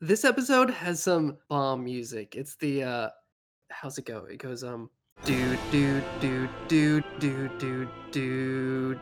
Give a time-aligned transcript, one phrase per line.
[0.00, 2.36] This episode has some bomb music.
[2.36, 3.08] It's the uh
[3.70, 4.24] how's it go?
[4.30, 4.90] It goes um
[5.24, 9.00] do do do do do do do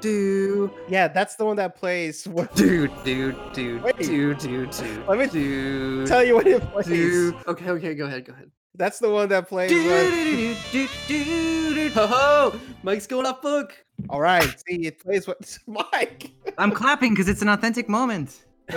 [0.00, 2.28] do Yeah, that's the one that plays.
[2.28, 3.96] What, do do do Wait.
[3.98, 6.86] do do do Let me do tell you what it plays.
[6.86, 7.36] do.
[7.48, 8.50] Okay, okay, go ahead, go ahead.
[8.76, 9.70] That's the one that plays.
[9.70, 11.88] Do, when- do, do, do, do, do.
[11.94, 12.60] Ho ho!
[12.82, 13.72] Mike's going off book.
[14.10, 16.30] All right, see, it plays what Mike.
[16.58, 18.44] I'm clapping because it's an authentic moment.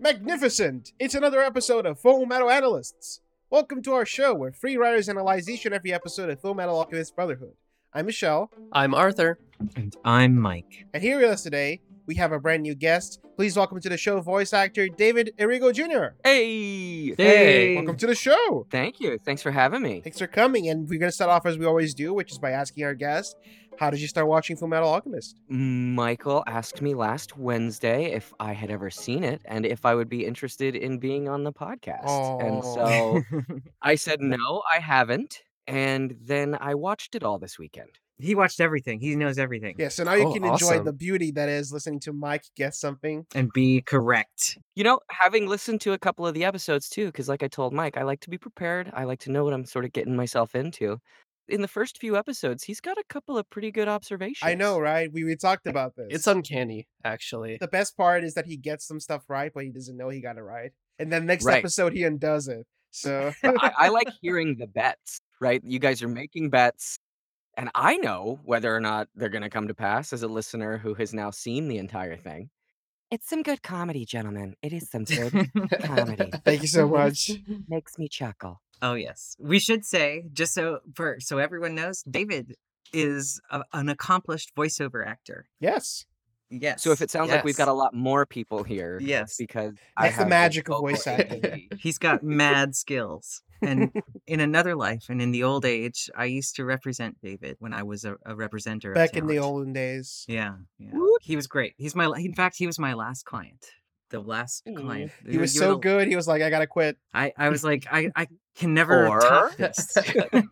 [0.00, 0.92] Magnificent!
[0.98, 3.20] It's another episode of Full Metal Analysts.
[3.50, 6.78] Welcome to our show where free writers analyze each and every episode of Full Metal
[6.78, 7.52] Alchemist Brotherhood.
[7.92, 9.38] I'm Michelle, I'm Arthur.
[9.76, 10.86] And I'm Mike.
[10.94, 13.20] and here with us today we have a brand new guest.
[13.36, 16.14] Please welcome to the show voice actor David Errigo Jr.
[16.22, 17.14] Hey!
[17.14, 17.74] Hey.
[17.76, 18.66] Welcome to the show.
[18.70, 19.18] Thank you.
[19.18, 20.00] Thanks for having me.
[20.02, 22.50] Thanks for coming, and we're gonna start off as we always do, which is by
[22.50, 23.36] asking our guest,
[23.78, 28.52] "How did you start watching Full Metal Alchemist?" Michael asked me last Wednesday if I
[28.52, 32.40] had ever seen it and if I would be interested in being on the podcast.
[32.40, 33.22] And so
[33.82, 35.42] I said, no, I haven't.
[35.66, 37.88] And then I watched it all this weekend.
[38.18, 39.00] He watched everything.
[39.00, 39.76] He knows everything.
[39.78, 40.84] Yeah, so now you Oh, can enjoy awesome.
[40.84, 43.26] the beauty that is listening to Mike guess something.
[43.34, 44.58] And be correct.
[44.76, 47.72] You know, having listened to a couple of the episodes too, because like I told
[47.72, 48.90] Mike, I like to be prepared.
[48.94, 50.98] I like to know what I'm sort of getting myself into.
[51.48, 54.48] In the first few episodes, he's got a couple of pretty good observations.
[54.48, 55.12] I know, right?
[55.12, 56.06] We, we talked about this.
[56.08, 57.58] It's uncanny, actually.
[57.60, 60.22] the best part is that he gets some stuff right, but he doesn't know he
[60.22, 60.70] got it right.
[60.98, 61.58] And then next Right.
[61.58, 62.66] episode he undoes it.
[62.92, 65.60] So I, I like hearing the bets, right?
[65.64, 66.98] You guys are making bets,
[67.56, 70.78] and I know whether or not they're going to come to pass as a listener
[70.78, 72.50] who has now seen the entire thing.
[73.10, 74.56] It's some good comedy, gentlemen.
[74.62, 75.50] It is some good
[75.82, 76.30] comedy.
[76.44, 77.30] thank you so much.
[77.68, 78.60] Makes me chuckle.
[78.82, 79.36] Oh yes.
[79.38, 82.54] We should say just so for so everyone knows, David
[82.92, 85.46] is a, an accomplished voiceover actor.
[85.60, 86.06] Yes.
[86.60, 86.82] Yes.
[86.82, 89.36] So if it sounds like we've got a lot more people here, Yes.
[89.36, 91.68] because That's the have magic of voice acting.
[91.78, 93.42] he's got mad skills.
[93.62, 93.92] And
[94.26, 97.82] in another life and in the old age, I used to represent David when I
[97.82, 98.88] was a, a representer.
[98.88, 100.24] of Back in the olden days.
[100.28, 100.90] Yeah, yeah.
[101.22, 101.72] He was great.
[101.78, 102.12] He's my.
[102.18, 103.64] In fact, he was my last client.
[104.14, 104.80] The last mm-hmm.
[104.80, 105.12] client.
[105.28, 106.96] He was You so know, good, he was like, I gotta quit.
[107.12, 109.96] I, I was like, I, I can never Or- top this.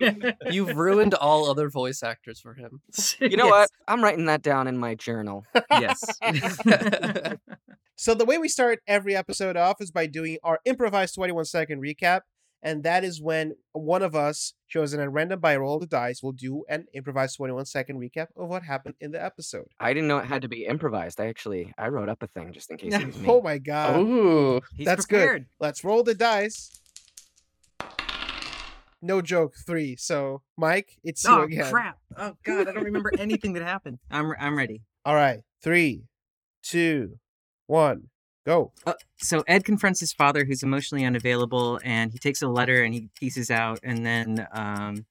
[0.51, 2.81] You've ruined all other voice actors for him.
[3.21, 3.71] You know what?
[3.87, 5.45] I'm writing that down in my journal.
[5.71, 6.03] Yes.
[8.03, 11.81] So the way we start every episode off is by doing our improvised 21 second
[11.81, 12.23] recap.
[12.65, 15.87] And that is when one of us, chosen at random by a roll of the
[15.89, 19.67] dice, will do an improvised 21 second recap of what happened in the episode.
[19.81, 21.21] I didn't know it had to be improvised.
[21.21, 23.29] I actually I wrote up a thing just in case it was me.
[23.29, 23.97] Oh my god.
[23.99, 24.61] Ooh.
[24.77, 25.43] He's That's prepared.
[25.43, 25.47] good.
[25.59, 26.71] Let's roll the dice.
[29.05, 29.97] No joke, three.
[29.97, 31.69] So, Mike, it's you Oh again.
[31.71, 31.99] crap!
[32.17, 33.99] Oh god, I don't remember anything that happened.
[34.11, 34.83] I'm I'm ready.
[35.05, 36.05] All right, three,
[36.63, 37.19] two,
[37.67, 38.05] one,
[38.45, 38.73] go.
[39.19, 43.09] So Ed confronts his father, who's emotionally unavailable, and he takes a letter and he
[43.19, 45.07] pieces out, and then um,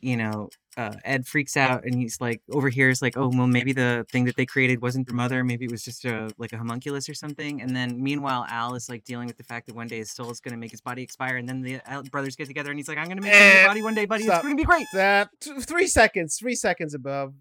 [0.00, 4.06] you know, uh, Ed freaks out and he's like overhears like, oh well, maybe the
[4.12, 7.08] thing that they created wasn't their mother, maybe it was just a like a homunculus
[7.08, 7.60] or something.
[7.60, 10.30] And then meanwhile, Al is like dealing with the fact that one day his soul
[10.30, 12.78] is going to make his body expire, and then the Al brothers get together and
[12.78, 14.22] he's like, I'm going to make Eh, your body one day, buddy.
[14.22, 14.36] stop.
[14.36, 14.86] It's going to be great.
[14.92, 17.34] That t- three seconds, three seconds above.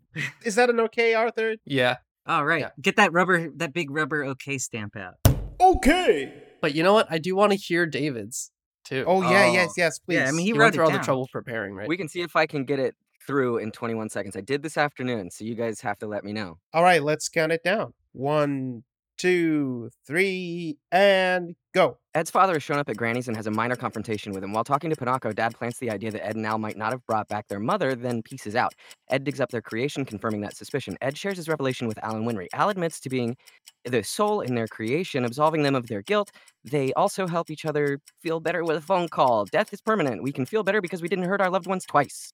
[0.44, 1.58] Is that an okay, Arthur?
[1.64, 1.98] Yeah.
[2.28, 2.70] All right, Yeah.
[2.82, 5.16] get that rubber, that big rubber OK stamp out.
[5.60, 6.44] Okay.
[6.62, 7.08] But you know what?
[7.10, 8.52] I do want to hear David's
[8.84, 9.04] too.
[9.08, 9.54] Oh yeah, Oh.
[9.54, 10.16] yes, yes, please.
[10.16, 11.06] Yeah, I mean, he you wrote went through all the down.
[11.06, 11.88] trouble preparing, right?
[11.88, 12.96] We can see if I can get it
[13.26, 14.36] through in 21 seconds.
[14.36, 16.58] I did this afternoon, so you guys have to let me know.
[16.74, 17.94] All right, let's count it down.
[18.14, 18.84] One,
[19.18, 21.98] two, three, and go.
[22.14, 24.54] Ed's father has shown up at Granny's and has a minor confrontation with him.
[24.54, 27.06] While talking to Pinako, Dad plants the idea that Ed and Al might not have
[27.06, 28.74] brought back their mother, then pieces out.
[29.10, 30.98] Ed digs up their creation, confirming that suspicion.
[31.02, 32.48] Ed shares his revelation with Al and Winry.
[32.54, 33.36] Al admits to being
[33.86, 36.32] the soul in their creation, absolving them of their guilt.
[36.64, 39.46] They also help each other feel better with a phone call.
[39.46, 40.24] Death is permanent.
[40.24, 42.34] We can feel better because we didn't hurt our loved ones twice.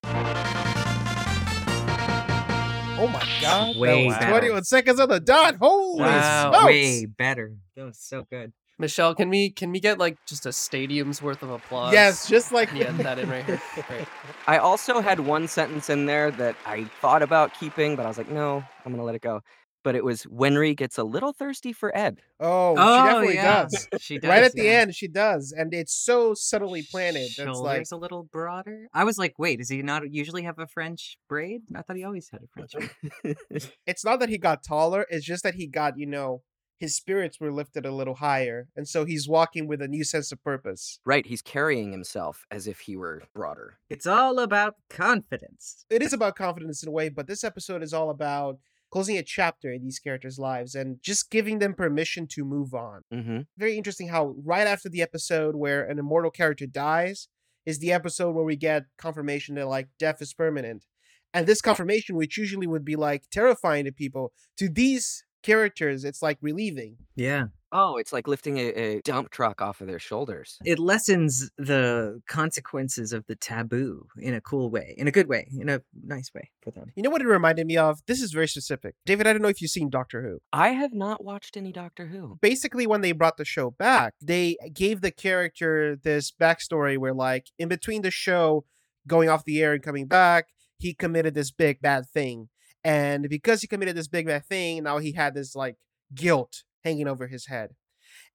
[2.96, 3.76] Oh my god.
[3.76, 5.56] Way that was 21 seconds on the dot.
[5.60, 6.52] Holy Wow.
[6.52, 6.66] smokes.
[6.66, 7.54] Way better.
[7.76, 8.54] That was so good.
[8.80, 11.94] Michelle, can we can we get like just a stadium's worth of applause?
[11.94, 13.62] Yes, just like Can you edit that in right here?
[13.88, 14.08] Great.
[14.48, 18.18] I also had one sentence in there that I thought about keeping, but I was
[18.18, 19.42] like, no, I'm going to let it go.
[19.84, 22.22] But it was Winry gets a little thirsty for Ed.
[22.40, 23.64] Oh, Oh, she oh, definitely yeah.
[23.64, 23.88] does.
[24.00, 24.30] She does.
[24.30, 27.24] right at the end, she does, and it's so subtly planted.
[27.24, 28.88] That's Shoulders like a little broader.
[28.94, 31.64] I was like, wait, does he not usually have a French braid?
[31.76, 32.74] I thought he always had a French
[33.22, 33.38] braid.
[33.86, 36.42] it's not that he got taller; it's just that he got, you know,
[36.80, 40.32] his spirits were lifted a little higher, and so he's walking with a new sense
[40.32, 41.00] of purpose.
[41.06, 43.78] right, he's carrying himself as if he were broader.
[43.90, 45.86] It's all about confidence.
[45.90, 48.58] It is about confidence in a way, but this episode is all about
[48.94, 53.02] closing a chapter in these characters' lives and just giving them permission to move on.
[53.12, 57.28] hmm Very interesting how right after the episode where an immortal character dies
[57.66, 60.86] is the episode where we get confirmation that like death is permanent.
[61.34, 66.22] And this confirmation, which usually would be like terrifying to people, to these characters, it's
[66.22, 66.98] like relieving.
[67.16, 67.46] Yeah.
[67.74, 70.60] Oh, it's like lifting a, a dump truck off of their shoulders.
[70.64, 75.50] It lessens the consequences of the taboo in a cool way, in a good way,
[75.60, 76.92] in a nice way for them.
[76.96, 78.00] You know what it reminded me of?
[78.06, 78.96] This is very specific.
[79.06, 80.40] David, I don't know if you've seen Doctor Who.
[80.54, 82.38] I have not watched any Doctor Who.
[82.42, 87.48] basically when they brought the show back they gave the character this backstory where like
[87.58, 88.66] in between the show
[89.08, 90.48] going off the air and coming back
[90.78, 92.50] he committed this big bad thing
[92.84, 95.78] and because he committed this big bad thing now he had this like
[96.14, 97.72] guilt hanging over his head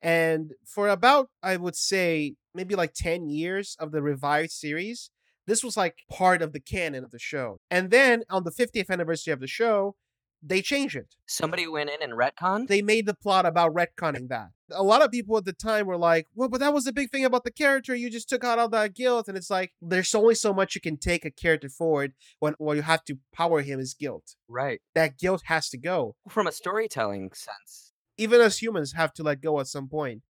[0.02, 5.10] and for about i would say maybe like 10 years of the revived series
[5.46, 8.90] this was like part of the canon of the show and then on the 50th
[8.90, 9.94] anniversary of the show
[10.40, 12.68] they changed it Somebody went in and retconned.
[12.68, 14.50] they made the plot about retconning that.
[14.70, 17.10] A lot of people at the time were like, well, but that was the big
[17.10, 17.94] thing about the character.
[17.94, 19.26] You just took out all that guilt.
[19.28, 22.76] And it's like, there's only so much you can take a character forward when what
[22.76, 24.36] you have to power him is guilt.
[24.46, 24.80] right.
[24.94, 26.14] That guilt has to go.
[26.28, 27.87] From a storytelling sense.
[28.18, 30.22] Even as humans have to let go at some point.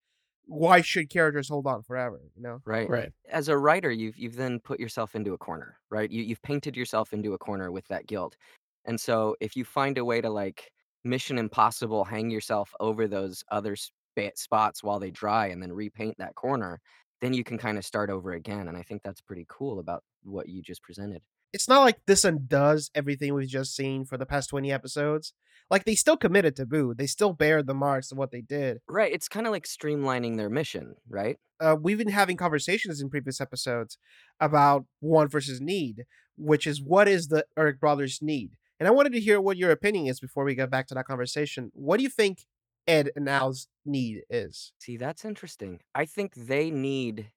[0.46, 2.20] Why should characters hold on forever?
[2.35, 2.62] You know?
[2.64, 2.88] Right.
[2.88, 3.12] Right.
[3.31, 6.11] As a writer, you've you've then put yourself into a corner, right?
[6.11, 8.37] You you've painted yourself into a corner with that guilt.
[8.85, 10.70] And so if you find a way to like
[11.05, 16.17] Mission Impossible hang yourself over those other spa- spots while they dry and then repaint
[16.19, 16.81] that corner,
[17.20, 18.69] then you can kind of start over again.
[18.69, 21.23] And I think that's pretty cool about what you just presented.
[21.52, 25.32] It's not like this undoes everything we've just seen for the past 20 episodes.
[25.70, 26.94] Like they still committed to Boo.
[26.94, 28.78] They still bear the marks of what they did.
[28.88, 29.12] Right.
[29.12, 31.38] It's kind of like streamlining their mission, right?
[31.60, 33.98] uh, we've been having conversations in previous episodes
[34.40, 36.04] about want versus need,
[36.36, 38.52] which is what is the Elric brothers need.
[38.78, 41.06] And I wanted to hear what your opinion is before we get back to that
[41.06, 41.70] conversation.
[41.74, 42.44] What do you think
[42.86, 44.72] Ed and Al's need is?
[44.78, 45.80] See, that's interesting.
[45.94, 47.32] I think they need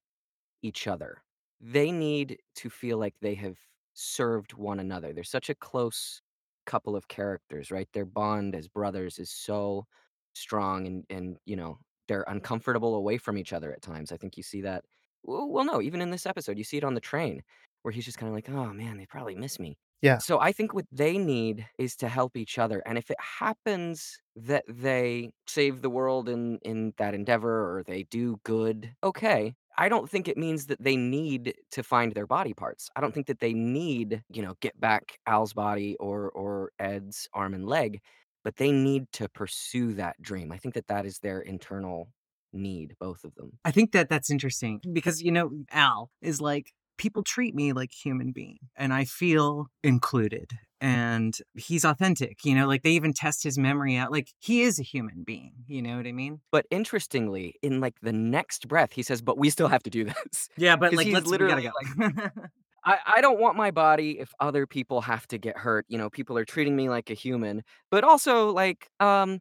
[0.62, 1.24] each other.
[1.60, 3.58] They need to feel like they have
[3.94, 5.14] served one another.
[5.14, 6.22] They're such a close
[6.66, 7.90] couple of characters, right?
[7.94, 9.86] Their bond as brothers is so
[10.34, 14.12] strong and and you know, they're uncomfortable away from each other at times.
[14.12, 14.86] I think you see that
[15.24, 17.42] well, well no, even in this episode, you see it on the train
[17.84, 20.22] where he's just kind of like, "Oh man, they probably miss me." Yeah.
[20.22, 22.82] So I think what they need is to help each other.
[22.86, 28.04] And if it happens that they save the world in in that endeavor or they
[28.04, 29.56] do good, okay.
[29.78, 32.90] I don't think it means that they need to find their body parts.
[32.96, 37.28] I don't think that they need, you know, get back Al's body or or Ed's
[37.34, 38.02] arm and leg,
[38.44, 40.52] but they need to pursue that dream.
[40.52, 42.10] I think that that is their internal
[42.54, 43.52] need, both of them.
[43.64, 47.92] I think that that's interesting because, you know, Al is like, people treat me like
[47.92, 50.52] human being and I feel included
[50.82, 54.12] and he's authentic, you know, like they even test his memory out.
[54.12, 56.42] Like he is a human being, you know what I mean?
[56.52, 60.04] But interestingly, in like the next breath, he says, "But we still have to do
[60.06, 62.30] this." Yeah, but like, let's, we gotta literally, go.
[62.84, 65.86] I, I don't want my body if other people have to get hurt.
[65.88, 69.40] You know, people are treating me like a human, but also like, um,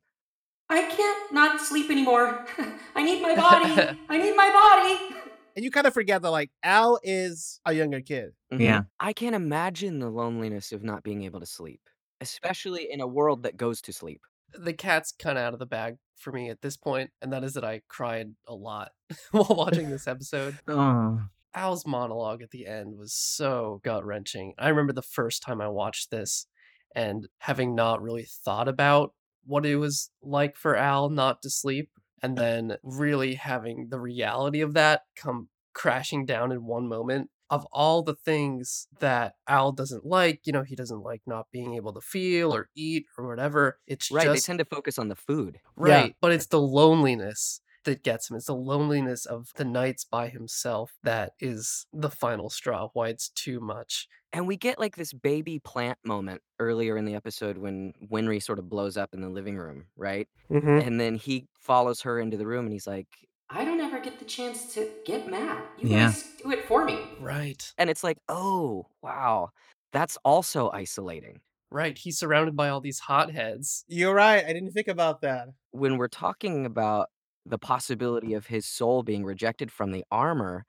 [0.68, 2.46] I can't not sleep anymore.
[2.94, 3.98] I need my body.
[4.08, 5.19] I need my body.
[5.56, 8.32] And you kind of forget that like Al is a younger kid.
[8.52, 8.60] mhm.
[8.60, 8.82] Yeah.
[8.98, 11.80] I can't imagine the loneliness of not being able to sleep,
[12.20, 14.22] especially in a world that goes to sleep.
[14.58, 17.44] the cat's kind of out of the bag for me at this point, and that
[17.44, 18.90] is that I cried a lot
[19.30, 20.58] while watching this episode.
[20.68, 21.20] oh,
[21.54, 24.54] Al's monologue at the end was so gut wrenching.
[24.58, 26.46] I remember the first time I watched this
[26.96, 31.90] and having not really thought about what it was like for Al not to sleep,
[32.22, 37.30] and then really having the reality of that come crashing down in one moment.
[37.48, 41.74] Of all the things that Al doesn't like, you know, he doesn't like not being
[41.74, 43.80] able to feel or eat or whatever.
[43.88, 44.22] It's Right.
[44.24, 45.58] just They tend to focus on the food.
[45.74, 46.14] Right.
[46.20, 48.36] But it's the loneliness that gets him.
[48.36, 53.30] It's the loneliness of the nights by himself that is the final straw, why it's
[53.30, 54.06] too much.
[54.32, 58.58] And we get like this baby plant moment earlier in the episode when Winry sort
[58.60, 60.28] of blows up in the living room, right?
[60.50, 60.68] Mm-hmm.
[60.86, 63.08] And then he follows her into the room and he's like,
[63.48, 65.62] I don't ever get the chance to get mad.
[65.78, 66.06] You Yeah.
[66.06, 67.00] guys do it for me.
[67.18, 67.72] Right.
[67.76, 69.50] and it's like, oh, wow,
[69.92, 71.40] that's also isolating.
[71.72, 71.98] Right.
[71.98, 73.84] He's surrounded by all these hotheads.
[73.88, 74.44] You're right.
[74.44, 75.48] I didn't think about that.
[75.72, 77.08] When we're talking about
[77.46, 80.64] the possibility of his soul being rejected from the armor,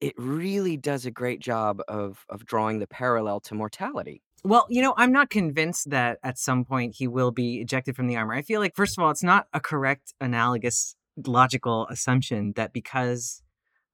[0.00, 4.22] it really does a great job of of drawing the parallel to mortality.
[4.44, 8.06] Well, you know, I'm not convinced that at some point he will be ejected from
[8.06, 8.34] the armor.
[8.34, 10.94] I feel like, first of all, it's not a correct, analogous,
[11.26, 13.42] logical assumption that because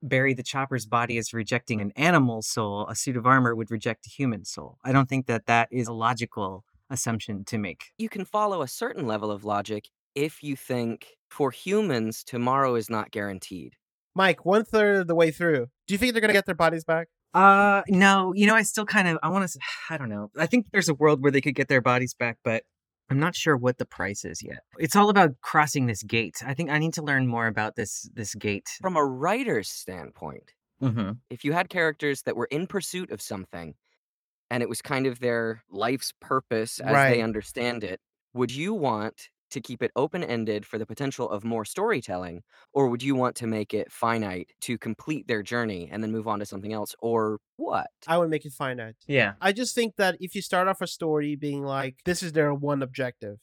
[0.02, 4.06] Barry the Chopper's body is rejecting an animal soul, a suit of armor would reject
[4.06, 4.78] a human soul.
[4.84, 7.92] I don't think that that is a logical assumption to make.
[7.96, 12.90] You can follow a certain level of logic if you think for humans, tomorrow is
[12.90, 13.76] not guaranteed.
[14.14, 16.84] Mike, one third of the way through, do you think they're gonna get their bodies
[16.84, 17.08] back?
[17.34, 20.30] Uh, no, you know, I still kind of, I want to, I don't know.
[20.36, 22.62] I think there's a world where they could get their bodies back, but
[23.08, 24.60] I'm not sure what the price is yet.
[24.78, 26.36] It's all about crossing this gate.
[26.46, 28.68] I think I need to learn more about this this gate.
[28.80, 30.52] From a writer's standpoint,
[30.82, 31.12] Mm-hmm.
[31.30, 33.74] if you had characters that were in pursuit of something
[34.50, 37.14] and it was kind of their life's purpose as Right.
[37.14, 38.00] they understand it,
[38.34, 42.42] would you want to keep it open ended for the potential of more storytelling?
[42.72, 46.28] Or would you want to make it finite to complete their journey and then move
[46.28, 46.94] on to something else?
[47.00, 47.90] Or what?
[48.06, 48.96] I would make it finite.
[49.06, 49.34] Yeah.
[49.40, 52.52] I just think that if you start off a story being like, this is their
[52.54, 53.38] one objective,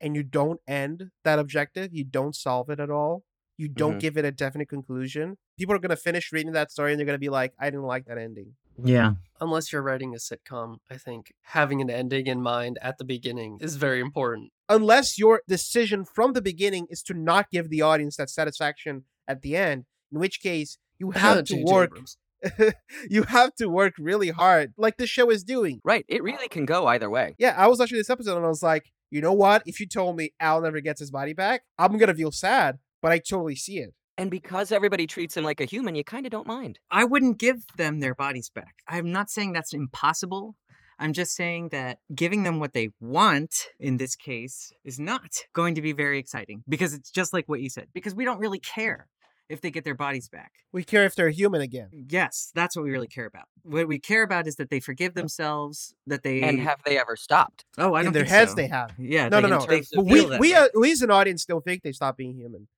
[0.00, 3.24] and you don't end that objective, you don't solve it at all,
[3.58, 4.00] you don't Mhm.
[4.00, 7.06] give it a definite conclusion, people are going to finish reading that story and they're
[7.06, 8.56] going to be like, I didn't like that ending.
[8.82, 9.12] Yeah.
[9.40, 13.58] Unless you're writing a sitcom, I think having an ending in mind at the beginning
[13.60, 14.52] is very important.
[14.68, 19.42] Unless your decision from the beginning is to not give the audience that satisfaction at
[19.42, 21.98] the end, in which case you oh, have to work.
[23.08, 25.80] You have to work really hard, like the show is doing.
[25.82, 26.04] Right.
[26.08, 27.34] It really can go either way.
[27.38, 29.62] Yeah, I was watching this episode and I was like, you know what?
[29.64, 33.12] If you told me Al never gets his body back, I'm gonna feel sad, but
[33.12, 33.94] I totally see it.
[34.16, 36.78] And because everybody treats him like a human, you kind of don't mind.
[36.90, 38.76] I wouldn't give them their bodies back.
[38.86, 40.54] I'm not saying that's impossible.
[40.98, 45.74] I'm just saying that giving them what they want in this case is not going
[45.74, 48.60] to be very exciting because it's just like what you said, because we don't really
[48.60, 49.08] care
[49.48, 50.52] if they get their bodies back.
[50.72, 51.88] We care if they're human again.
[52.08, 53.44] Yes, that's what we really care about.
[53.62, 57.16] What we care about is that they forgive themselves, that they And have they ever
[57.16, 57.64] stopped?
[57.76, 58.56] oh, I In don't In their think heads, so.
[58.56, 58.92] they have.
[58.96, 59.66] Yeah, No, they, no, no.
[59.66, 61.92] They In terms of But we, we, uh, we as an audience don't think they
[61.92, 62.68] stop being human.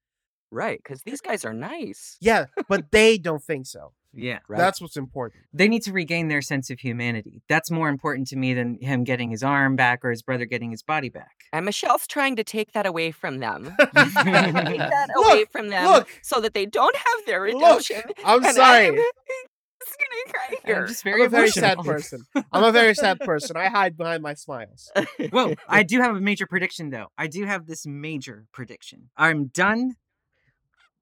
[0.51, 0.79] Right.
[0.83, 2.17] Because these guys are nice.
[2.21, 3.93] Yeah, but they don't think so.
[4.13, 4.39] yeah.
[4.49, 4.59] Right.
[4.59, 5.43] That's what's important.
[5.53, 7.43] They need to regain their sense of humanity.
[7.49, 10.71] That's more important to me than him getting his arm back or his brother getting
[10.71, 11.33] his body back.
[11.53, 13.65] And Michelle's trying to take that away from them.
[13.79, 16.09] take that Look, away from them look.
[16.23, 18.03] so that they don't have their Look, redemption.
[18.25, 18.87] I'm And sorry.
[18.89, 18.95] I'm
[19.85, 20.77] just gonna cry here.
[20.83, 22.21] I'm just I'm very a very sad person.
[22.53, 23.57] I'm a very sad person.
[23.57, 24.91] I hide behind my smiles.
[25.33, 27.09] Well, I do have a major prediction though.
[27.19, 29.11] I do have this major prediction.
[29.17, 29.95] I'm done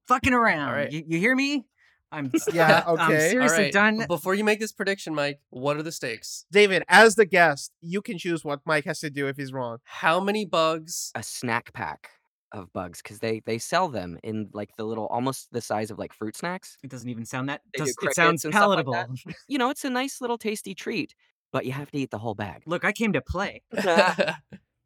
[0.07, 0.71] fucking around.
[0.73, 0.91] right.
[0.91, 1.65] You, you hear me?
[2.11, 3.29] I'm Yeah, I'm okay.
[3.29, 4.05] seriously Alright, done.
[4.07, 6.45] Before you make this prediction, Mike, what are the stakes?
[6.51, 9.79] David, as the guest, you can choose what Mike has to do if he's wrong.
[9.83, 11.11] How many bugs?
[11.15, 12.09] a snack pack
[12.51, 15.97] of bugs because they they sell them in like the little almost the size of
[15.99, 16.77] like fruit snacks.
[16.83, 17.61] It doesn't even sound that.
[17.73, 18.93] They do does- it sounds and stuff like palatable.
[18.93, 19.35] that.
[19.49, 21.15] You know, it's a nice little tasty treat,
[21.51, 22.61] but you have to eat the whole bag.
[22.65, 23.63] Look, I came to play.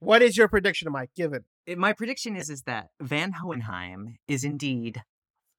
[0.02, 1.10] What is your prediction, Mike?
[1.16, 1.44] Give it.
[1.78, 5.02] My prediction is is that Van Hohenheim is indeed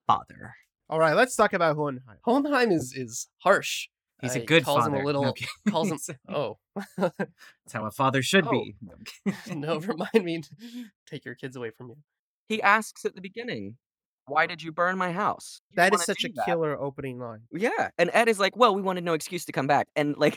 [0.07, 0.55] father.
[0.88, 2.19] All right, let's talk about Hohenheim.
[2.25, 3.88] Hohenheim is is harsh.
[4.23, 4.97] He's Uh, a good calls father.
[4.97, 5.23] him a little.
[5.25, 5.33] No,
[5.71, 6.17] calls him.
[6.29, 6.59] Oh,
[6.99, 8.50] That's how a father should Oh.
[8.50, 8.75] be.
[9.55, 9.79] no!
[9.79, 10.43] Remind me.
[10.43, 10.50] to
[11.07, 11.97] Take your kids away from you.
[12.49, 13.76] He asks at the beginning,
[14.26, 16.45] "Why did you burn my house?" You That is such a that.
[16.45, 17.43] killer opening line.
[17.52, 20.37] Yeah, and Ed is like, "Well, we wanted no excuse to come back," and like,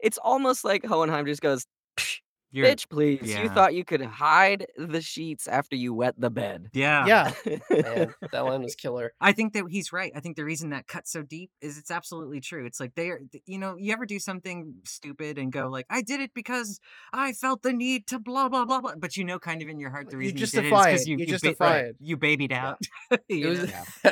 [0.00, 1.64] it's almost like Hohenheim just goes,
[1.96, 2.18] "Psh,
[2.52, 3.34] You're- "Bitch, please!
[3.34, 7.06] You thought you could hide the sheets after you wet the bed." yeah.
[7.06, 7.32] Yeah,
[7.70, 9.12] Man, that line was killer.
[9.20, 10.12] I think that he's right.
[10.14, 12.66] I think the reason that cuts so deep is it's absolutely true.
[12.66, 16.02] It's like they are, you know, you ever do something stupid and go like, I
[16.02, 16.78] did it because
[17.12, 19.80] I felt the need to blah blah blah blah, but you know, kind of in
[19.80, 21.06] your heart, the You reason justify you did it is it.
[21.06, 21.96] because you, You ba- justify right, it.
[22.00, 22.78] You babied out.
[23.10, 23.58] It You was.
[23.72, 24.10] know?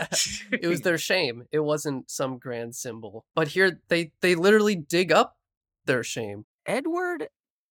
[0.63, 1.45] it was their shame.
[1.53, 3.25] It wasn't some grand symbol.
[3.35, 5.37] But here, they they literally dig up
[5.85, 6.45] their shame.
[6.67, 7.29] Edward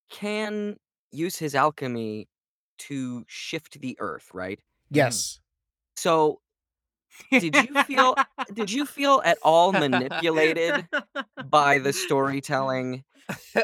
[0.09, 0.77] can
[1.11, 2.27] use his alchemy
[2.79, 4.59] to shift the earth, right?
[4.59, 4.95] Mm-hmm.
[4.95, 5.39] yes.
[5.97, 6.39] So,
[7.31, 8.15] did you feel
[8.53, 10.87] did you feel at all manipulated
[11.49, 13.03] by the storytelling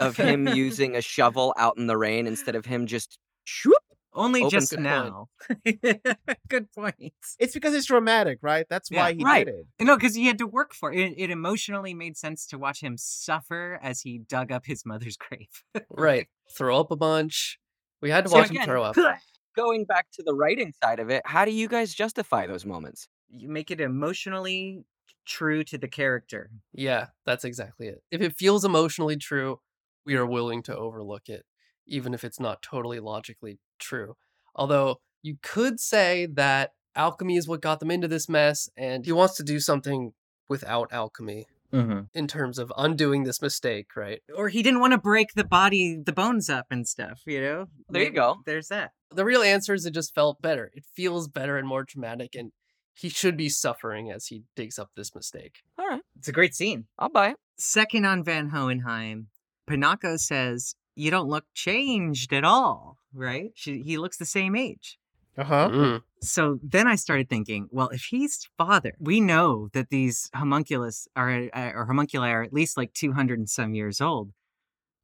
[0.01, 3.73] of him using a shovel out in the rain instead of him just shoop?
[4.15, 4.85] Only Open just good point.
[4.85, 5.27] now.
[6.47, 7.13] Good point.
[7.37, 8.65] It's because it's dramatic, right?
[8.69, 9.45] That's Yeah, why he right.
[9.45, 9.85] did it.
[9.85, 11.13] No, because he had to work for it.
[11.17, 15.49] It emotionally made sense to watch him suffer as he dug up his mother's grave.
[15.89, 16.27] right.
[16.57, 17.59] Throw up a bunch.
[18.01, 18.95] We had to So watch again, him throw up.
[19.55, 23.07] Going back to the writing side of it, how do you guys justify those moments?
[23.29, 24.83] You make it emotionally
[25.25, 26.51] true to the character.
[26.73, 28.03] Yeah, that's exactly it.
[28.11, 29.59] If it feels emotionally true,
[30.05, 31.45] we are willing to overlook it,
[31.87, 34.15] even if it's not totally logically true.
[34.55, 39.11] Although you could say that alchemy is what got them into this mess, and he
[39.11, 40.13] wants to do something
[40.49, 42.01] without alchemy Mm-hmm.
[42.13, 44.21] in terms of undoing this mistake, right?
[44.33, 47.65] Or he didn't want to break the body, the bones up and stuff, you know?
[47.89, 48.37] There you go.
[48.45, 48.91] There's that.
[49.11, 50.71] The real answer is it just felt better.
[50.73, 52.53] It feels better and more dramatic, and
[52.93, 55.63] he should be suffering as he digs up this mistake.
[55.77, 56.85] All right, It's a great scene.
[56.97, 57.37] I'll buy it.
[57.57, 59.27] Second on Van Hohenheim,
[59.69, 63.51] Pinako says, you don't look changed at all, right?
[63.55, 64.97] She, he looks the same age.
[65.37, 65.69] Uh huh.
[65.69, 66.01] Mm.
[66.21, 71.49] So then I started thinking, well, if he's father, we know that these homunculus are
[71.53, 74.31] uh, or homunculi are at least like 200 and some years old.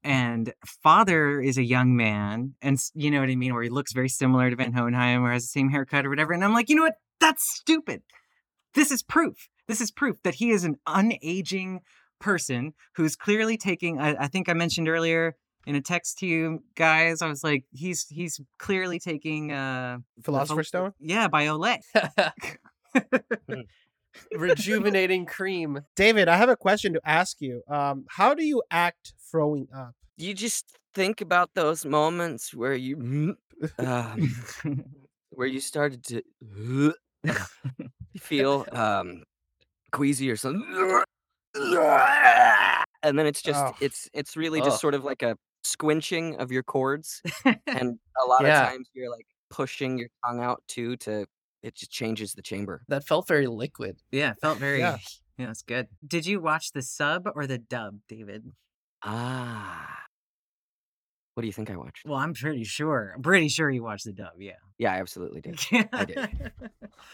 [0.03, 3.93] And father is a young man, and you know what I mean, where he looks
[3.93, 6.33] very similar to Van Hohenheim or has the same haircut or whatever.
[6.33, 6.95] And I'm like, you know what?
[7.19, 8.01] That's stupid.
[8.73, 9.49] This is proof.
[9.67, 11.81] This is proof that he is an unaging
[12.19, 13.99] person who's clearly taking.
[13.99, 15.35] I, I think I mentioned earlier
[15.67, 20.23] in a text to you guys, I was like, he's he's clearly taking uh the
[20.23, 20.93] Philosopher's Phil- Stone.
[20.99, 21.79] yeah, by Olay.
[24.37, 25.79] Rejuvenating cream.
[25.95, 27.61] David, I have a question to ask you.
[27.67, 29.93] Um, how do you act throwing up?
[30.17, 33.37] You just think about those moments where you
[33.77, 34.35] um,
[35.29, 36.93] where you started to
[38.19, 39.23] feel um
[39.91, 41.01] queasy or something
[43.03, 43.73] and then it's just Oh.
[43.79, 44.79] it's it's really just Ugh.
[44.81, 48.63] sort of like a squinching of your cords, and a lot Yeah.
[48.63, 51.25] of times you're like pushing your tongue out too to
[51.63, 53.99] it just changes the chamber That felt very liquid.
[54.11, 54.97] yeah, it felt very Yeah.
[55.37, 55.87] yeah, it's good.
[56.05, 58.45] Did you watch the sub or the dub, David?
[59.03, 60.00] ah
[61.33, 63.13] what do you think i watched Well, I'm pretty sure.
[63.15, 64.53] I'm pretty sure you watched the dub, yeah.
[64.77, 65.59] yeah i absolutely did
[65.93, 66.17] I did.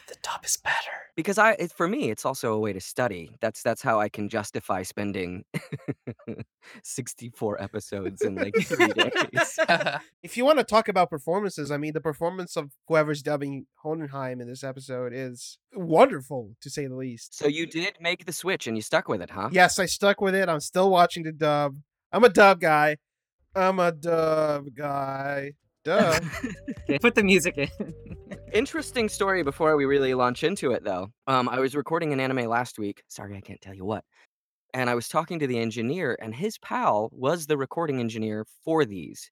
[0.09, 0.97] The dub is better.
[1.15, 4.09] because i it, for me it's also a way to study that's that's how i
[4.09, 5.43] can justify spending
[6.83, 9.59] 64 episodes in like three days
[10.23, 14.41] If you want to talk about performances, I mean, the performance of whoever's dubbing Hohenheim
[14.41, 17.37] in this episode is wonderful, to say the least.
[17.37, 20.19] so you did make the switch and you stuck with it huh Yes, I stuck
[20.21, 20.49] with it.
[20.49, 21.75] I'm still watching the dub.
[22.11, 22.97] I'm a dub guy.
[23.57, 25.53] I'm a dub guy.
[25.83, 26.19] Duh.
[27.01, 27.93] Put the music in.
[28.53, 31.09] Interesting story before we really launch into it, though.
[31.27, 33.03] Um, I was recording an anime last week.
[33.07, 34.03] Sorry, I can't tell you what.
[34.73, 38.85] And I was talking to the engineer, and his pal was the recording engineer for
[38.85, 39.31] these.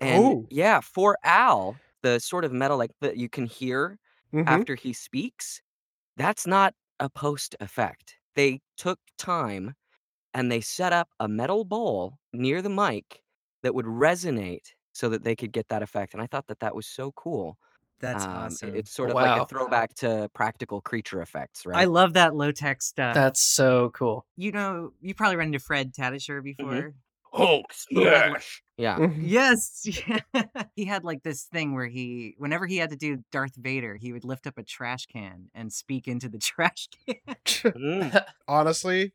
[0.00, 0.46] And Oh.
[0.50, 3.98] yeah, for Al, the sort of metal like that you can hear
[4.32, 4.44] Mhm.
[4.46, 5.60] after he speaks,
[6.16, 8.16] that's not a post effect.
[8.34, 9.74] They took time
[10.34, 13.22] and they set up a metal bowl near the mic
[13.66, 16.14] that would resonate so that they could get that effect.
[16.14, 17.58] And I thought that that was so cool.
[17.98, 18.76] That's Um, it- awesome.
[18.76, 21.76] It's sort of like a throwback to practical creature effects, right?
[21.78, 23.14] I love that low tech stuff.
[23.14, 24.24] That's so cool.
[24.36, 26.94] you know, you probably run into Fred Tatasciore before.
[27.32, 28.62] Hulk smash.
[28.78, 29.08] Yeah.
[29.18, 29.82] Yes.
[30.08, 30.44] Yeah.
[30.76, 34.12] he had like this thing where he, whenever he had to do Darth Vader, he
[34.12, 37.16] would lift up a trash can and speak into the trash can.
[37.72, 38.24] Mm.
[38.48, 39.12] Honestly,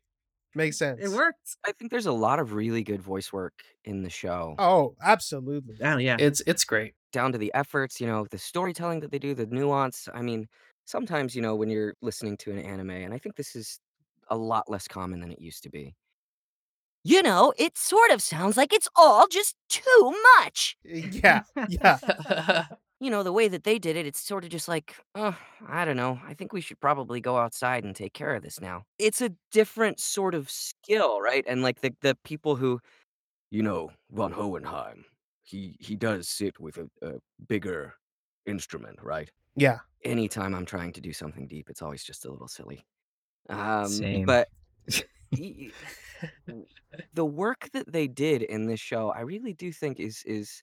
[0.54, 1.00] makes sense.
[1.02, 1.56] it worked.
[1.66, 4.54] I think there's a lot of really good voice work in the show.
[4.58, 5.76] Oh, absolutely.
[5.82, 6.16] Oh, yeah.
[6.18, 6.94] It's it's great.
[7.12, 10.08] Down to the efforts, you know, the storytelling that they do, the nuance.
[10.12, 10.48] I mean,
[10.84, 13.80] sometimes, you know, when you're listening to an anime, and I think this is
[14.28, 15.94] a lot less common than it used to be.
[17.04, 20.76] You know, it sort of sounds like it's all just too much.
[20.84, 21.98] Eh, yeah, yeah.
[23.02, 25.32] You know, the way that they did it, it's sort of just like, Uh,
[25.66, 26.20] I don't know.
[26.24, 28.84] I think we should probably go outside and take care of this now.
[28.96, 31.44] It's a different sort of skill, right?
[31.48, 32.80] And like the the people who,
[33.50, 35.04] you know, von Hohenheim,
[35.42, 37.14] he he does sit with a, a
[37.48, 37.94] bigger
[38.46, 39.30] instrument, right?
[39.56, 39.80] Yeah.
[40.04, 42.84] Anytime I'm trying to do something deep, it's always just a little silly.
[43.48, 44.26] Um, Same.
[44.26, 44.48] But
[47.14, 50.62] the work that they did in this show, I really do think is is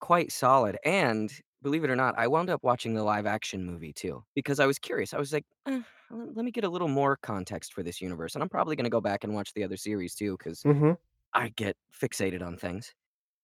[0.00, 0.78] quite solid.
[0.84, 4.60] And believe it or not, I wound up watching the live action movie too because
[4.60, 5.14] I was curious.
[5.14, 8.34] I was like, eh, let, let me get a little more context for this universe,
[8.34, 10.92] and I'm probably going to go back and watch the other series too because hmm
[11.34, 12.94] I get fixated on things.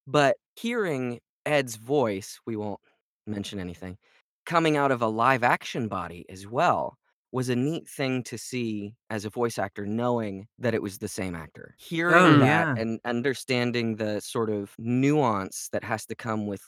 [0.07, 2.81] But hearing Ed's voice, we won't
[3.27, 3.99] mention anything,
[4.47, 6.99] coming out of a live action body as well
[7.33, 11.09] was a neat thing to see as a voice actor, knowing that it was the
[11.09, 11.75] same actor.
[11.79, 12.77] Hearing Oh, that yeah.
[12.77, 16.63] and understanding the sort of nuance that has to come with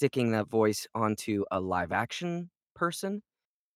[0.00, 3.20] sticking that voice onto a live action person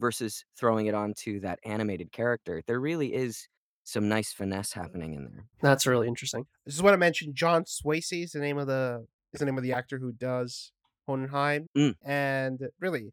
[0.01, 3.47] versus throwing it onto that animated character, there really is
[3.85, 5.45] some nice finesse happening in there.
[5.61, 6.47] That's really interesting.
[6.65, 7.35] This is what I mentioned.
[7.35, 10.73] John Swasey is the name of the is the name of the actor who does
[11.07, 11.69] Hohenheim.
[11.77, 11.97] Mm.
[12.03, 13.13] And really,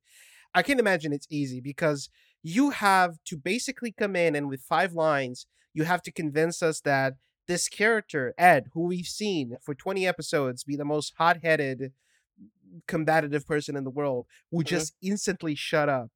[0.55, 2.07] I can't imagine it's easy because
[2.41, 6.79] you have to basically come in and with five lines, you have to convince us
[6.85, 11.91] that this character, Ed, who we've seen for 20 episodes, be the most hot-headed,
[12.87, 14.67] combative person in the world, will mm-hmm.
[14.67, 16.07] just instantly shut up.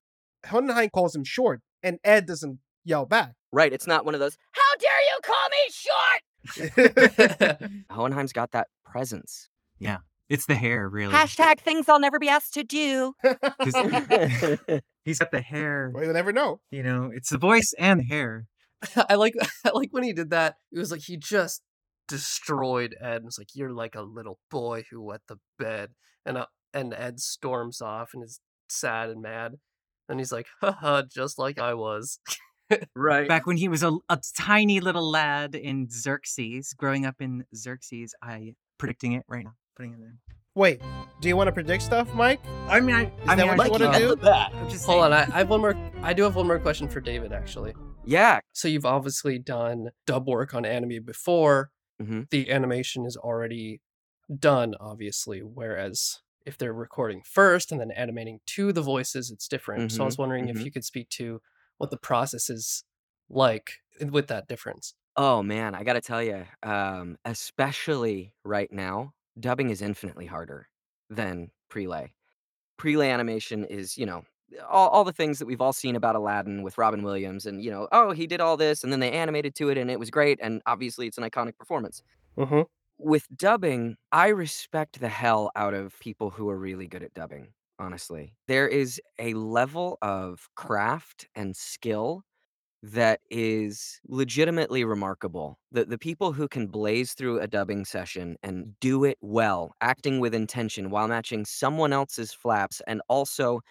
[0.47, 3.33] Hohenheim calls him short, and Ed doesn't yell back.
[3.51, 3.73] Right.
[3.73, 5.69] It's not one of those, how dare you call me
[7.49, 7.81] short?
[7.89, 9.49] Hohenheim's got that presence.
[9.79, 9.99] Yeah.
[10.27, 11.13] It's the hair, really.
[11.13, 13.13] Hashtag things I'll never be asked to do.
[13.63, 13.73] He's
[15.19, 15.91] got the hair.
[15.93, 16.61] well, you'll never know.
[16.71, 18.47] You know, it's the voice and the hair.
[19.09, 20.55] I like I like when he did that.
[20.71, 21.61] It was like he just
[22.07, 23.17] destroyed Ed.
[23.17, 25.91] And it's like you're like a little boy who wet the bed,
[26.25, 28.39] and uh, and Ed storms off and is
[28.69, 29.53] sad and mad,
[30.09, 32.19] and he's like, haha, just like I was.
[32.95, 33.27] Right.
[33.27, 38.15] Back when he was a, a tiny little lad in Xerxes, growing up in Xerxes,
[38.23, 40.17] I predicting it right now, putting it in.
[40.55, 40.81] Wait,
[41.21, 42.39] do you want to predict stuff, Mike?
[42.67, 44.27] I mean, I, I that mean, what I you wanna can't- do?
[44.27, 45.13] I'm just Hold saying.
[45.13, 45.75] on, I, I have one more.
[46.01, 47.75] I do have one more question for David actually.
[48.03, 48.39] Yeah.
[48.53, 51.69] So you've obviously done dub work on anime before.
[51.99, 52.25] Mhm.
[52.31, 53.81] The animation is already
[54.39, 55.41] done, obviously.
[55.43, 59.91] Whereas if they're recording first and then animating to the voices, it's different.
[59.91, 60.65] So I was wondering if mhm.
[60.65, 61.41] you could speak to
[61.77, 62.83] what the process is
[63.29, 64.95] like with that difference.
[65.17, 70.67] Oh man, I gotta tell you, um, especially right now, dubbing is infinitely harder
[71.09, 72.13] than prelay.
[72.79, 74.25] Prelay animation is, you know,
[74.69, 77.71] all, all the things that we've all seen about Aladdin with Robin Williams, and you
[77.71, 80.09] know, oh, he did all this, and then they animated to it, and it was
[80.09, 82.01] great, and obviously it's an iconic performance.
[82.37, 82.61] Mm-hmm.
[82.97, 87.53] With dubbing, I respect the hell out of people who are really good at dubbing.
[87.77, 92.23] Honestly, there is a level of craft and skill
[92.81, 95.57] that is legitimately remarkable.
[95.71, 100.19] The the people who can blaze through a dubbing session and do it well, acting
[100.19, 103.61] with intention while matching someone else's flaps and also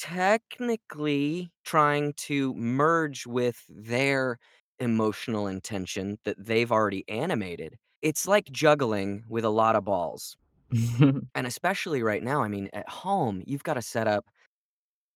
[0.00, 4.38] technically trying to merge with their
[4.78, 7.76] emotional intention that they've already animated.
[8.02, 10.36] It's like juggling with a lot of balls.
[11.34, 14.26] And especially right now, I mean, at home, you've got to set up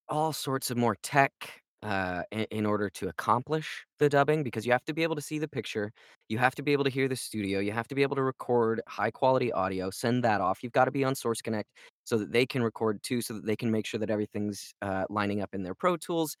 [0.09, 4.71] all sorts of more tech uh, in, in order to accomplish the dubbing because you
[4.71, 5.91] have to be able to see the picture,
[6.29, 8.23] you have to be able to hear the studio, you have to be able to
[8.23, 10.63] record high quality audio, send that off.
[10.63, 11.69] You've got to be on Source Connect
[12.03, 15.05] so that they can record too, so that they can make sure that everything's uh,
[15.09, 16.37] lining up in their Pro Tools.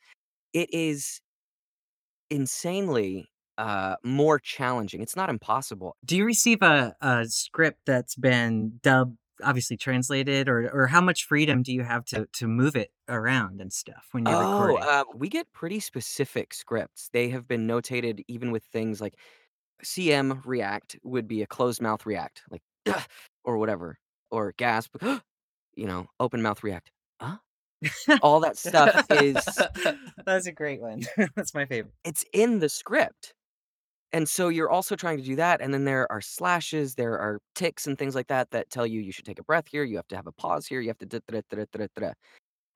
[0.53, 1.21] It is
[2.29, 5.01] insanely uh, more challenging.
[5.01, 5.95] It's not impossible.
[6.05, 11.25] Do you receive a, a script that's been dubbed, obviously translated, or or how much
[11.25, 14.83] freedom do you have to to move it around and stuff when you're Oh, recording?
[14.83, 17.09] uh, we get pretty specific scripts.
[17.11, 19.15] They have been notated even with things like
[19.83, 22.61] CM React would be a closed mouth React, like
[23.43, 23.97] or whatever,
[24.31, 24.95] or gasp,
[25.75, 26.91] you know, open mouth React.
[27.21, 27.37] Huh?
[28.21, 29.43] All that stuff is
[30.25, 31.01] That's a great one.
[31.35, 31.93] That's my favorite.
[32.03, 33.33] it's in the script.
[34.13, 35.61] And so you're also trying to do that.
[35.61, 38.99] And then there are slashes, there are ticks and things like that that tell you
[39.01, 40.97] you should take a breath here, you have to have a pause here, you have
[40.99, 41.05] to.
[41.05, 42.13] da- da- da- da- da-.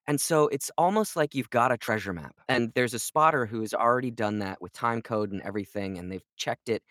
[0.08, 2.36] And so it's almost like you've got a treasure map.
[2.48, 6.12] And there's a spotter who has already done that with time code and everything, and
[6.12, 6.84] they've checked it.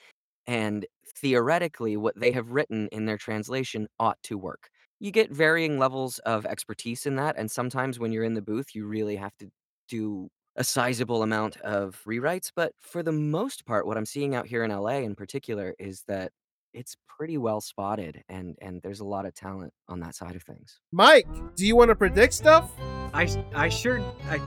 [0.47, 4.69] And theoretically, what they have written in their translation ought to work.
[5.01, 7.37] You get varying levels of expertise in that.
[7.39, 9.51] And sometimes when you're in the booth, you really have to
[9.89, 12.51] do a sizable amount of rewrites.
[12.55, 16.05] But for the most part, what I'm seeing out here in LA in particular is
[16.09, 16.33] that
[16.73, 20.43] it's pretty well spotted and and there's a lot of talent on that side of
[20.43, 20.81] things.
[20.90, 22.71] Mike, do you want to predict stuff?
[23.12, 24.40] I I sure I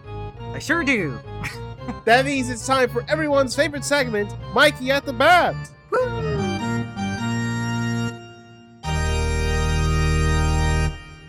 [0.54, 1.18] I sure do.
[2.04, 5.56] That means it's time for everyone's favorite segment, Mikey at the Bat.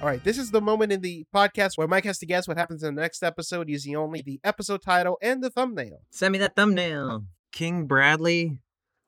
[0.01, 2.57] All right, this is the moment in the podcast where Mike has to guess what
[2.57, 6.03] happens in the next episode using only the episode title and the thumbnail.
[6.11, 7.25] Send me that thumbnail.
[7.51, 8.61] King Bradley,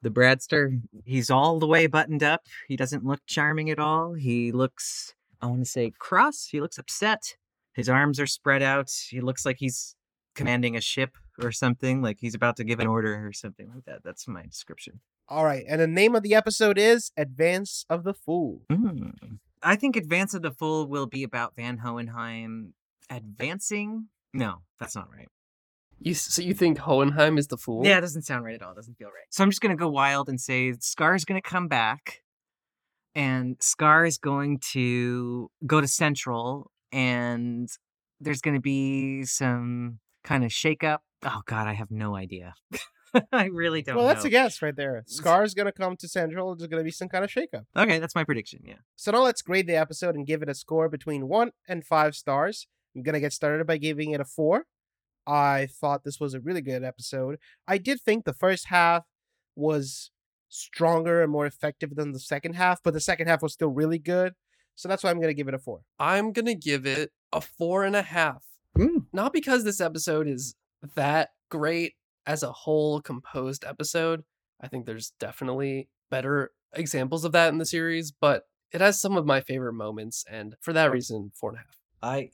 [0.03, 2.43] the Bradster, he's all the way buttoned up.
[2.67, 4.15] He doesn't look charming at all.
[4.15, 6.49] He looks, I want to say, cross.
[6.51, 7.37] He looks upset.
[7.73, 8.91] His arms are spread out.
[9.11, 9.95] He looks like he's
[10.35, 13.85] commanding a ship or something, like he's about to give an order or something like
[13.85, 14.03] that.
[14.03, 14.99] That's my description.
[15.29, 18.63] All right, and the name of the episode is Advance of the Fool.
[18.69, 19.39] Mm.
[19.63, 22.75] I think Advance of the Fool will be about Van Hohenheim
[23.11, 24.09] advancing.
[24.33, 25.29] No, that's not right.
[25.99, 27.85] You so you think Hohenheim is the fool?
[27.85, 28.73] Yeah, it doesn't sound right at all.
[28.73, 29.27] It doesn't feel right.
[29.29, 32.23] So I'm just gonna go wild and say Scar's gonna come back,
[33.15, 37.69] and Scar is going to go to Central, and
[38.19, 40.99] there's gonna be some kind of shakeup.
[41.23, 42.55] Oh God, I have no idea.
[43.33, 43.97] I really don't.
[43.97, 44.29] Well, that's know.
[44.29, 45.03] a guess right there.
[45.07, 46.55] Scar's gonna come to Central.
[46.55, 47.65] There's gonna be some kind of shakeup.
[47.77, 48.61] Okay, that's my prediction.
[48.65, 48.77] Yeah.
[48.97, 52.15] So now let's grade the episode and give it a score between one and five
[52.15, 52.67] stars.
[52.95, 54.67] I'm gonna get started by giving it a four.
[55.27, 57.39] I thought this was a really good episode.
[57.69, 59.05] I did think the first half
[59.55, 60.11] was
[60.49, 63.99] stronger and more effective than the second half, but the second half was still really
[63.99, 64.35] good.
[64.75, 65.83] So that's why I'm gonna give it a four.
[65.99, 68.45] I'm gonna give it a four and a half.
[68.77, 69.07] Mm.
[69.13, 70.55] Not because this episode is
[70.95, 71.95] that great
[72.31, 74.23] as a whole composed episode.
[74.61, 79.17] I think there's definitely better examples of that in the series, but it has some
[79.17, 81.79] of my favorite moments, and for that reason, four and a half.
[82.03, 82.31] I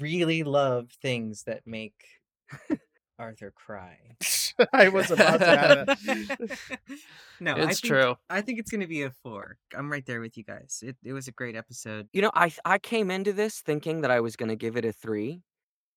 [0.00, 2.04] really love things that make
[3.18, 3.98] Arthur cry.
[4.72, 6.58] I was about to have it.
[7.40, 8.14] no, I it's think, true.
[8.30, 9.56] I think it's gonna be a four.
[9.76, 10.84] I'm right there with you guys.
[10.86, 12.08] It it was a great episode.
[12.12, 14.92] You know, I I came into this thinking that I was gonna give it a
[14.92, 15.42] three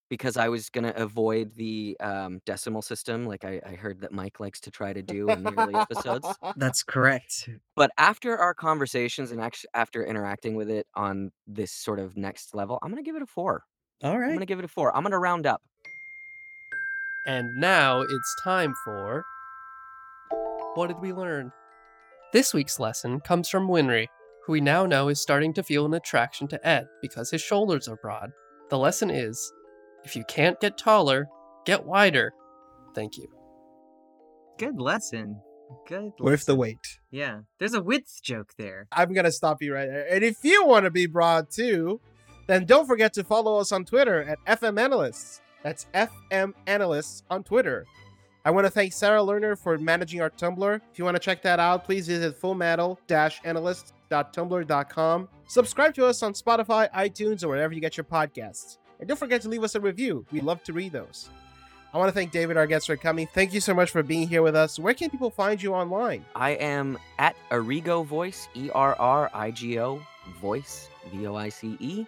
[0.09, 4.39] because I was gonna avoid the um, decimal system, like I, I heard that Mike
[4.39, 6.27] likes to try to do in the early episodes.
[6.55, 7.49] That's correct.
[7.75, 12.53] But after our conversations and actually after interacting with it on this sort of next
[12.53, 13.63] level, I'm gonna give it a four.
[14.03, 14.33] All I'm right.
[14.33, 14.95] gonna give it a four.
[14.95, 15.61] I'm gonna round up.
[17.27, 19.23] And now it's time for.
[20.75, 21.51] What did we learn?
[22.33, 24.07] This week's lesson comes from Winry,
[24.45, 27.87] who we now know is starting to feel an attraction to Ed because his shoulders
[27.87, 28.31] are broad.
[28.69, 29.51] The lesson is
[30.05, 31.27] if you can't get taller,
[31.65, 32.33] get wider.
[32.93, 33.27] Thank you.
[34.57, 35.41] Good lesson.
[35.87, 36.11] Good.
[36.19, 36.57] Worth the lesson.
[36.59, 36.99] wait.
[37.11, 37.39] Yeah.
[37.59, 38.87] There's a width joke there.
[38.91, 40.07] I'm gonna stop you right there.
[40.09, 41.99] And if you want to be broad too,
[42.47, 45.41] then don't forget to follow us on Twitter at FM Analysts.
[45.63, 47.85] That's FM Analysts on Twitter.
[48.45, 50.79] I want to thank Sarah Lerner for managing our Tumblr.
[50.91, 55.29] If you want to check that out, please visit fullmetal-analyst.tumblr.com.
[55.47, 58.77] Subscribe to us on Spotify, iTunes, or wherever you get your podcasts.
[58.99, 60.25] And don't forget to leave us a review.
[60.31, 61.29] We love to read those.
[61.93, 63.25] I want to thank David, our guest, for coming.
[63.25, 64.77] Thank you so much for being here with us.
[64.77, 66.25] Where can people find you online?
[66.35, 70.01] I am at Errigo Voice, E R R I G O
[70.41, 72.05] Voice, V O I C E,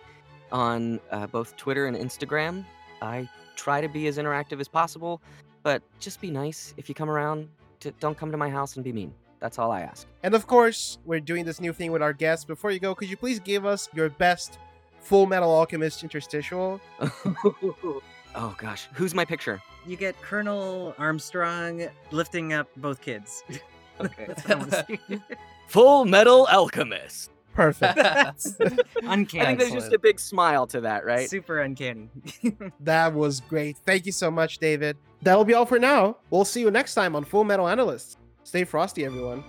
[0.51, 2.65] on uh, both Twitter and Instagram.
[3.01, 5.21] I try to be as interactive as possible,
[5.63, 7.47] but just be nice if you come around.
[7.81, 9.13] To, don't come to my house and be mean.
[9.39, 10.05] That's all I ask.
[10.23, 12.43] And of course, we're doing this new thing with our guests.
[12.43, 14.59] Before you go, could you please give us your best
[15.07, 16.81] Full Metal Alchemist interstitial?
[18.35, 19.61] oh gosh, who's my picture?
[19.85, 23.43] You get Colonel Armstrong lifting up both kids.
[23.99, 24.25] Okay.
[24.27, 25.21] That's what I want to see.
[25.69, 27.31] Full Metal Alchemist.
[27.55, 27.97] Perfect.
[29.01, 29.41] uncanny.
[29.41, 31.27] I think there's just a big smile to that, right?
[31.27, 32.07] Super uncanny.
[32.81, 33.75] that was great.
[33.87, 34.97] Thank you so much, David.
[35.23, 36.17] That'll be all for now.
[36.29, 38.17] We'll see you next time on Full Metal Analysts.
[38.43, 39.43] Stay frosty, everyone.